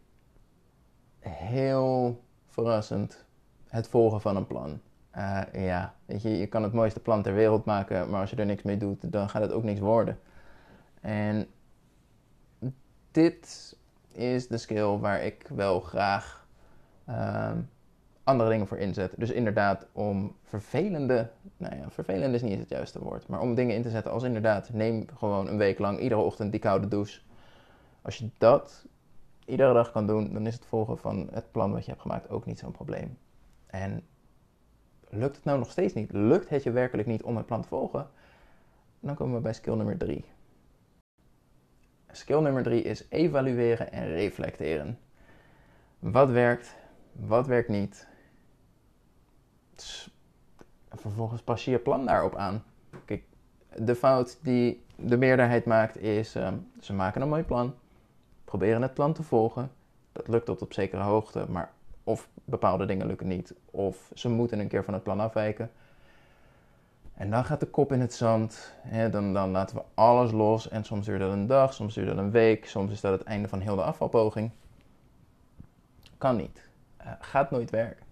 heel 1.19 2.25
verrassend, 2.47 3.25
het 3.69 3.89
volgen 3.89 4.21
van 4.21 4.37
een 4.37 4.47
plan. 4.47 4.81
Uh, 5.17 5.41
ja, 5.53 5.95
weet 6.07 6.23
je, 6.23 6.39
je 6.39 6.47
kan 6.47 6.62
het 6.62 6.73
mooiste 6.73 7.01
plan 7.01 7.23
ter 7.23 7.35
wereld 7.35 7.65
maken, 7.65 8.11
maar 8.11 8.21
als 8.21 8.31
je 8.31 8.37
er 8.37 8.47
niks 8.47 8.62
mee 8.62 8.77
doet, 8.77 9.12
dan 9.12 9.29
gaat 9.29 9.43
het 9.43 9.53
ook 9.53 9.62
niks 9.62 9.81
worden. 9.81 10.19
En 11.01 11.47
dit 13.11 13.77
is 14.12 14.49
de 14.49 14.59
skill 14.59 14.99
waar 14.99 15.23
ik 15.23 15.47
wel 15.55 15.81
graag 15.81 16.47
uh, 17.09 17.53
andere 18.25 18.50
dingen 18.50 18.67
voor 18.67 18.79
inzet. 18.79 19.12
Dus 19.17 19.31
inderdaad 19.31 19.87
om 19.93 20.37
vervelende, 20.43 21.31
nou 21.57 21.76
ja, 21.76 21.91
vervelend 21.91 22.35
is 22.35 22.43
niet 22.43 22.59
het 22.59 22.69
juiste 22.69 22.99
woord, 23.02 23.26
maar 23.29 23.41
om 23.41 23.55
dingen 23.55 23.75
in 23.75 23.83
te 23.83 23.91
zetten 23.91 24.12
als 24.12 24.23
inderdaad, 24.23 24.73
neem 24.73 25.07
gewoon 25.17 25.49
een 25.49 25.59
week 25.59 25.79
lang 25.79 26.00
iedere 26.00 26.21
ochtend 26.21 26.50
die 26.50 26.61
koude 26.61 26.88
douche. 26.88 27.21
Als 28.02 28.19
je 28.19 28.29
dat 28.38 28.87
iedere 29.45 29.73
dag 29.73 29.93
kan 29.93 30.07
doen, 30.07 30.33
dan 30.33 30.47
is 30.47 30.55
het 30.55 30.64
volgen 30.64 30.99
van 30.99 31.29
het 31.33 31.50
plan 31.50 31.73
wat 31.73 31.85
je 31.85 31.91
hebt 31.91 32.02
gemaakt 32.02 32.31
ook 32.31 32.47
niet 32.47 32.59
zo'n 32.59 32.73
probleem. 32.73 33.19
En 33.67 34.02
lukt 35.09 35.37
het 35.37 35.45
nou 35.45 35.59
nog 35.59 35.71
steeds 35.71 35.95
niet? 35.95 36.12
Lukt 36.12 36.49
het 36.49 36.62
je 36.62 36.71
werkelijk 36.71 37.09
niet 37.09 37.23
om 37.23 37.37
het 37.37 37.47
plan 37.47 37.62
te 37.62 37.69
volgen? 37.69 38.11
Dan 39.00 39.14
komen 39.14 39.35
we 39.35 39.41
bij 39.41 39.52
skill 39.52 39.75
nummer 39.75 39.99
3. 39.99 40.25
Skill 42.11 42.41
nummer 42.41 42.62
3 42.62 42.83
is 42.83 43.07
evalueren 43.09 43.93
en 43.93 44.09
reflecteren. 44.09 44.99
Wat 45.99 46.31
werkt, 46.31 46.75
wat 47.12 47.47
werkt 47.47 47.69
niet. 47.69 48.07
Vervolgens 50.95 51.43
pas 51.43 51.65
je 51.65 51.71
je 51.71 51.79
plan 51.79 52.07
daarop 52.07 52.37
aan. 52.37 52.65
Kijk, 53.05 53.23
de 53.77 53.95
fout 53.95 54.39
die 54.43 54.85
de 54.97 55.17
meerderheid 55.17 55.65
maakt 55.65 55.99
is, 55.99 56.37
uh, 56.37 56.49
ze 56.81 56.93
maken 56.93 57.23
een 57.23 57.29
mooi 57.29 57.43
plan, 57.43 57.75
proberen 58.45 58.83
het 58.83 58.95
plan 58.95 59.12
te 59.12 59.23
volgen. 59.23 59.71
Dat 60.12 60.29
lukt 60.29 60.47
tot 60.47 60.62
op 60.62 60.73
zekere 60.73 61.03
hoogte, 61.03 61.47
maar 61.49 61.71
of 62.05 62.29
bepaalde 62.45 62.87
dingen 62.87 63.07
lukken 63.07 63.29
niet, 63.29 63.55
of 63.71 64.11
ze 64.15 64.29
moeten 64.29 64.59
een 64.59 64.69
keer 64.69 64.85
van 64.85 64.95
het 64.95 65.03
plan 65.03 65.21
afwijken. 65.21 65.71
En 67.15 67.31
dan 67.31 67.45
gaat 67.45 67.61
de 67.61 67.67
kop 67.67 67.93
in 67.93 68.01
het 68.01 68.15
zand. 68.15 68.73
Hè, 68.81 69.11
dan, 69.11 69.33
dan 69.33 69.51
laten 69.51 69.77
we 69.77 69.83
alles 69.95 70.33
los. 70.33 70.69
En 70.69 70.85
soms 70.85 71.07
duurt 71.07 71.21
dat 71.21 71.33
een 71.33 71.47
dag, 71.47 71.75
soms 71.75 71.95
duurt 71.95 72.07
dat 72.07 72.17
een 72.17 72.31
week, 72.31 72.67
soms 72.67 72.93
is 72.93 73.01
dat 73.01 73.12
het 73.19 73.23
einde 73.23 73.49
van 73.49 73.61
heel 73.61 73.77
de 73.77 73.83
afvalpoging. 73.83 74.51
Kan 76.19 76.37
niet. 76.37 76.69
Uh, 77.01 77.12
gaat 77.21 77.51
nooit 77.51 77.71
werken. 77.71 78.07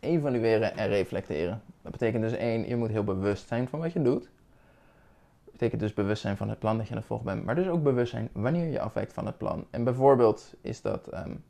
Evalueren 0.00 0.76
en 0.76 0.88
reflecteren. 0.88 1.62
Dat 1.82 1.92
betekent 1.92 2.22
dus 2.22 2.32
één, 2.32 2.68
je 2.68 2.76
moet 2.76 2.90
heel 2.90 3.04
bewust 3.04 3.48
zijn 3.48 3.68
van 3.68 3.80
wat 3.80 3.92
je 3.92 4.02
doet. 4.02 4.30
Dat 5.44 5.52
betekent 5.52 5.80
dus 5.80 5.94
bewust 5.94 6.22
zijn 6.22 6.36
van 6.36 6.48
het 6.48 6.58
plan 6.58 6.76
dat 6.76 6.86
je 6.86 6.92
aan 6.92 6.98
het 6.98 7.06
volgen 7.06 7.26
bent. 7.26 7.44
Maar 7.44 7.54
dus 7.54 7.68
ook 7.68 7.82
bewust 7.82 8.10
zijn 8.10 8.28
wanneer 8.32 8.66
je 8.66 8.80
afwijkt 8.80 9.12
van 9.12 9.26
het 9.26 9.38
plan. 9.38 9.66
En 9.70 9.84
bijvoorbeeld 9.84 10.54
is 10.60 10.82
dat 10.82 11.14
um, 11.14 11.44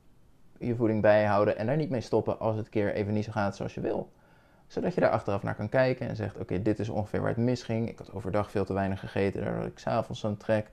je 0.58 0.76
voeding 0.76 1.02
bijhouden 1.02 1.56
en 1.56 1.66
daar 1.66 1.76
niet 1.76 1.90
mee 1.90 2.00
stoppen 2.00 2.38
als 2.38 2.56
het 2.56 2.68
keer 2.68 2.92
even 2.94 3.12
niet 3.12 3.24
zo 3.24 3.32
gaat 3.32 3.56
zoals 3.56 3.74
je 3.74 3.80
wil. 3.80 4.10
Zodat 4.66 4.94
je 4.94 5.00
daar 5.00 5.10
achteraf 5.10 5.42
naar 5.42 5.54
kan 5.54 5.68
kijken 5.68 6.08
en 6.08 6.16
zegt: 6.16 6.38
Oké, 6.38 6.62
dit 6.62 6.78
is 6.78 6.88
ongeveer 6.88 7.20
waar 7.20 7.28
het 7.28 7.38
misging. 7.38 7.88
Ik 7.88 7.98
had 7.98 8.12
overdag 8.12 8.50
veel 8.50 8.64
te 8.64 8.72
weinig 8.72 9.00
gegeten, 9.00 9.40
daardoor 9.40 9.60
had 9.60 9.70
ik 9.70 9.78
s'avonds 9.78 10.20
zo'n 10.20 10.36
trek. 10.36 10.70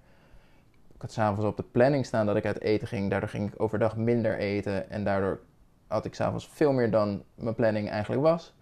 Ik 0.95 1.01
had 1.01 1.11
s'avonds 1.11 1.45
op 1.45 1.57
de 1.57 1.63
planning 1.63 2.05
staan 2.05 2.25
dat 2.25 2.35
ik 2.35 2.45
uit 2.45 2.61
eten 2.61 2.87
ging. 2.87 3.09
Daardoor 3.09 3.29
ging 3.29 3.51
ik 3.53 3.61
overdag 3.61 3.95
minder 3.95 4.37
eten 4.37 4.89
en 4.89 5.03
daardoor 5.03 5.39
had 5.87 6.05
ik 6.05 6.15
s'avonds 6.15 6.47
veel 6.47 6.71
meer 6.71 6.91
dan 6.91 7.23
mijn 7.35 7.55
planning 7.55 7.89
eigenlijk 7.89 8.21
was. 8.21 8.53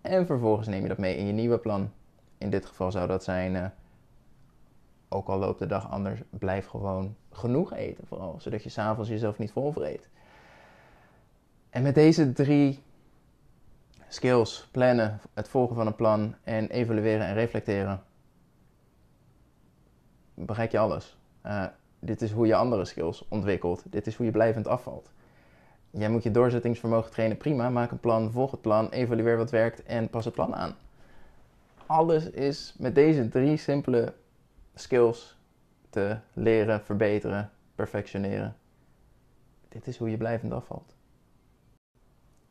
En 0.00 0.26
vervolgens 0.26 0.66
neem 0.66 0.82
je 0.82 0.88
dat 0.88 0.98
mee 0.98 1.16
in 1.16 1.26
je 1.26 1.32
nieuwe 1.32 1.58
plan. 1.58 1.92
In 2.38 2.50
dit 2.50 2.66
geval 2.66 2.90
zou 2.90 3.06
dat 3.06 3.24
zijn, 3.24 3.54
uh, 3.54 3.66
ook 5.08 5.28
al 5.28 5.38
loopt 5.38 5.58
de 5.58 5.66
dag 5.66 5.90
anders, 5.90 6.20
blijf 6.30 6.66
gewoon 6.66 7.16
genoeg 7.32 7.72
eten 7.72 8.06
vooral. 8.06 8.36
Zodat 8.40 8.62
je 8.62 8.68
s'avonds 8.68 9.10
jezelf 9.10 9.38
niet 9.38 9.52
volvreet. 9.52 10.08
En 11.70 11.82
met 11.82 11.94
deze 11.94 12.32
drie 12.32 12.82
skills, 14.08 14.68
plannen, 14.70 15.20
het 15.34 15.48
volgen 15.48 15.76
van 15.76 15.86
een 15.86 15.94
plan 15.94 16.34
en 16.44 16.70
evalueren 16.70 17.26
en 17.26 17.34
reflecteren, 17.34 18.02
bereik 20.34 20.70
je 20.70 20.78
alles. 20.78 21.16
Uh, 21.46 21.66
dit 21.98 22.22
is 22.22 22.30
hoe 22.30 22.46
je 22.46 22.54
andere 22.54 22.84
skills 22.84 23.28
ontwikkelt. 23.28 23.82
Dit 23.86 24.06
is 24.06 24.16
hoe 24.16 24.26
je 24.26 24.32
blijvend 24.32 24.66
afvalt. 24.66 25.10
Jij 25.90 26.08
moet 26.08 26.22
je 26.22 26.30
doorzettingsvermogen 26.30 27.10
trainen, 27.10 27.36
prima. 27.36 27.70
Maak 27.70 27.90
een 27.90 28.00
plan, 28.00 28.30
volg 28.30 28.50
het 28.50 28.60
plan, 28.60 28.90
evalueer 28.90 29.36
wat 29.36 29.50
werkt 29.50 29.82
en 29.82 30.08
pas 30.08 30.24
het 30.24 30.34
plan 30.34 30.54
aan. 30.54 30.76
Alles 31.86 32.30
is 32.30 32.74
met 32.78 32.94
deze 32.94 33.28
drie 33.28 33.56
simpele 33.56 34.12
skills 34.74 35.36
te 35.90 36.16
leren, 36.32 36.84
verbeteren, 36.84 37.50
perfectioneren. 37.74 38.56
Dit 39.68 39.86
is 39.86 39.96
hoe 39.96 40.10
je 40.10 40.16
blijvend 40.16 40.52
afvalt. 40.52 40.94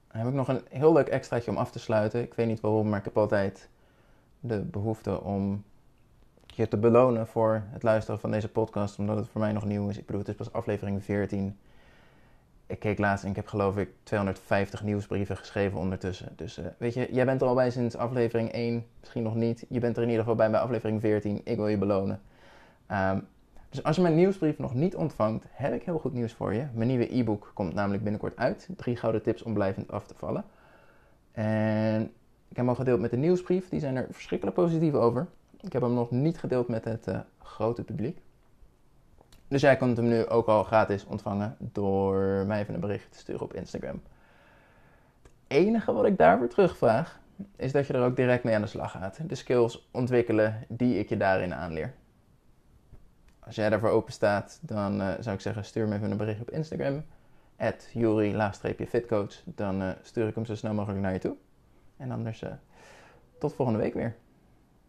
Dan 0.08 0.20
heb 0.20 0.27
ik 0.27 0.34
nog 0.34 0.48
een 0.48 0.62
heel 0.70 0.94
leuk 0.94 1.08
extraatje 1.08 1.51
om 1.51 1.58
af 1.58 1.72
te 1.72 1.79
sluiten. 1.79 2.22
Ik 2.22 2.34
weet 2.34 2.48
niet 2.48 2.60
waarom, 2.60 2.89
maar 2.89 3.00
ik 3.00 3.06
heb 3.06 3.17
altijd 3.17 3.70
de 4.39 4.60
behoefte 4.60 5.22
om 5.22 5.63
je 6.46 6.67
te 6.67 6.77
belonen 6.77 7.27
voor 7.27 7.63
het 7.65 7.84
luisteren 7.84 8.20
van 8.20 8.32
deze 8.32 8.50
podcast, 8.50 9.00
omdat 9.00 9.17
het 9.17 9.27
voor 9.27 9.41
mij 9.41 9.51
nog 9.51 9.65
nieuw 9.65 9.89
is. 9.89 9.98
Ik 9.98 10.06
bedoel, 10.06 10.22
het 10.22 10.29
is 10.29 10.36
pas 10.36 10.51
aflevering 10.51 11.03
14. 11.03 11.58
Ik 12.67 12.79
keek 12.79 12.97
laatst 12.97 13.24
en 13.24 13.29
ik 13.29 13.36
heb 13.36 13.47
geloof 13.47 13.77
ik 13.77 13.89
250 14.03 14.83
nieuwsbrieven 14.83 15.38
geschreven 15.38 15.79
ondertussen. 15.79 16.33
Dus 16.36 16.57
uh, 16.57 16.65
weet 16.77 16.93
je, 16.93 17.07
jij 17.12 17.25
bent 17.25 17.41
er 17.41 17.47
al 17.47 17.55
bij 17.55 17.69
sinds 17.69 17.95
aflevering 17.95 18.51
1, 18.51 18.86
misschien 19.00 19.24
nog 19.24 19.36
niet. 19.36 19.65
Je 19.69 19.79
bent 19.79 19.97
er 19.97 20.03
in 20.03 20.09
ieder 20.09 20.24
geval 20.24 20.38
bij 20.38 20.51
bij 20.51 20.59
aflevering 20.59 21.01
14. 21.01 21.41
Ik 21.43 21.55
wil 21.55 21.67
je 21.67 21.77
belonen. 21.77 22.21
Um, 22.91 23.27
dus 23.69 23.83
als 23.83 23.95
je 23.95 24.01
mijn 24.01 24.15
nieuwsbrief 24.15 24.57
nog 24.57 24.74
niet 24.74 24.95
ontvangt, 24.95 25.45
heb 25.51 25.74
ik 25.74 25.83
heel 25.83 26.00
goed 26.00 26.13
nieuws 26.13 26.33
voor 26.33 26.53
je. 26.53 26.65
Mijn 26.74 26.88
nieuwe 26.88 27.17
e-book 27.17 27.51
komt 27.53 27.74
namelijk 27.74 28.03
binnenkort 28.03 28.38
uit. 28.38 28.69
Drie 28.75 28.95
gouden 28.95 29.21
tips 29.21 29.43
om 29.43 29.53
blijvend 29.53 29.91
af 29.91 30.07
te 30.07 30.13
vallen. 30.17 30.43
En 31.31 32.01
ik 32.50 32.55
heb 32.55 32.57
hem 32.57 32.69
al 32.69 32.75
gedeeld 32.75 33.00
met 33.00 33.12
de 33.12 33.17
nieuwsbrief. 33.17 33.69
Die 33.69 33.79
zijn 33.79 33.95
er 33.95 34.07
verschrikkelijk 34.12 34.57
positief 34.57 34.93
over. 34.93 35.27
Ik 35.62 35.74
heb 35.74 35.81
hem 35.81 35.93
nog 35.93 36.12
niet 36.12 36.38
gedeeld 36.38 36.67
met 36.67 36.86
het 36.86 37.07
uh, 37.07 37.19
grote 37.38 37.83
publiek. 37.83 38.21
Dus 39.48 39.62
jij 39.62 39.77
kunt 39.77 39.98
hem 39.98 40.08
nu 40.08 40.27
ook 40.27 40.48
al 40.48 40.63
gratis 40.63 41.06
ontvangen 41.06 41.56
door 41.60 42.46
mij 42.46 42.62
even 42.62 42.74
een 42.74 42.80
bericht 42.80 43.12
te 43.12 43.18
sturen 43.18 43.42
op 43.42 43.54
Instagram. 43.54 44.01
Het 45.22 45.32
enige 45.48 45.94
wat 45.94 46.06
ik 46.06 46.18
daarvoor 46.18 46.48
terugvraag, 46.48 47.20
is 47.56 47.72
dat 47.72 47.88
je 47.88 47.94
er 47.94 48.04
ook 48.04 48.16
direct 48.16 48.44
mee 48.44 48.56
aan 48.56 48.62
de 48.62 48.68
slag 48.68 48.92
gaat. 48.92 49.20
De 49.27 49.36
skills 49.36 49.88
ontwikkelen 49.92 50.66
die 50.68 51.00
ik 51.00 51.10
je 51.10 51.18
daarin 51.18 51.54
aanleer 51.54 51.94
als 53.48 53.56
jij 53.56 53.70
daarvoor 53.70 53.89
open 53.89 54.13
staat, 54.13 54.60
dan 54.62 55.01
uh, 55.01 55.13
zou 55.20 55.36
ik 55.36 55.42
zeggen 55.42 55.66
stuur 55.66 55.88
me 55.88 55.96
even 55.96 56.12
een 56.12 56.18
bericht 56.18 56.42
op 56.42 56.51
Instagram. 56.51 57.04
At 57.58 57.89
fitcoach 58.88 59.42
Dan 59.46 59.82
uh, 59.82 59.89
stuur 60.01 60.27
ik 60.27 60.36
hem 60.36 60.46
zo 60.46 60.56
snel 60.56 60.74
mogelijk 60.74 61.01
naar 61.01 61.13
je 61.13 61.20
toe. 61.20 61.36
En 61.98 62.12
anders 62.12 62.42
uh, 62.42 62.50
tot 63.39 63.54
volgende 63.54 63.80
week 63.80 63.94
weer. 63.94 64.16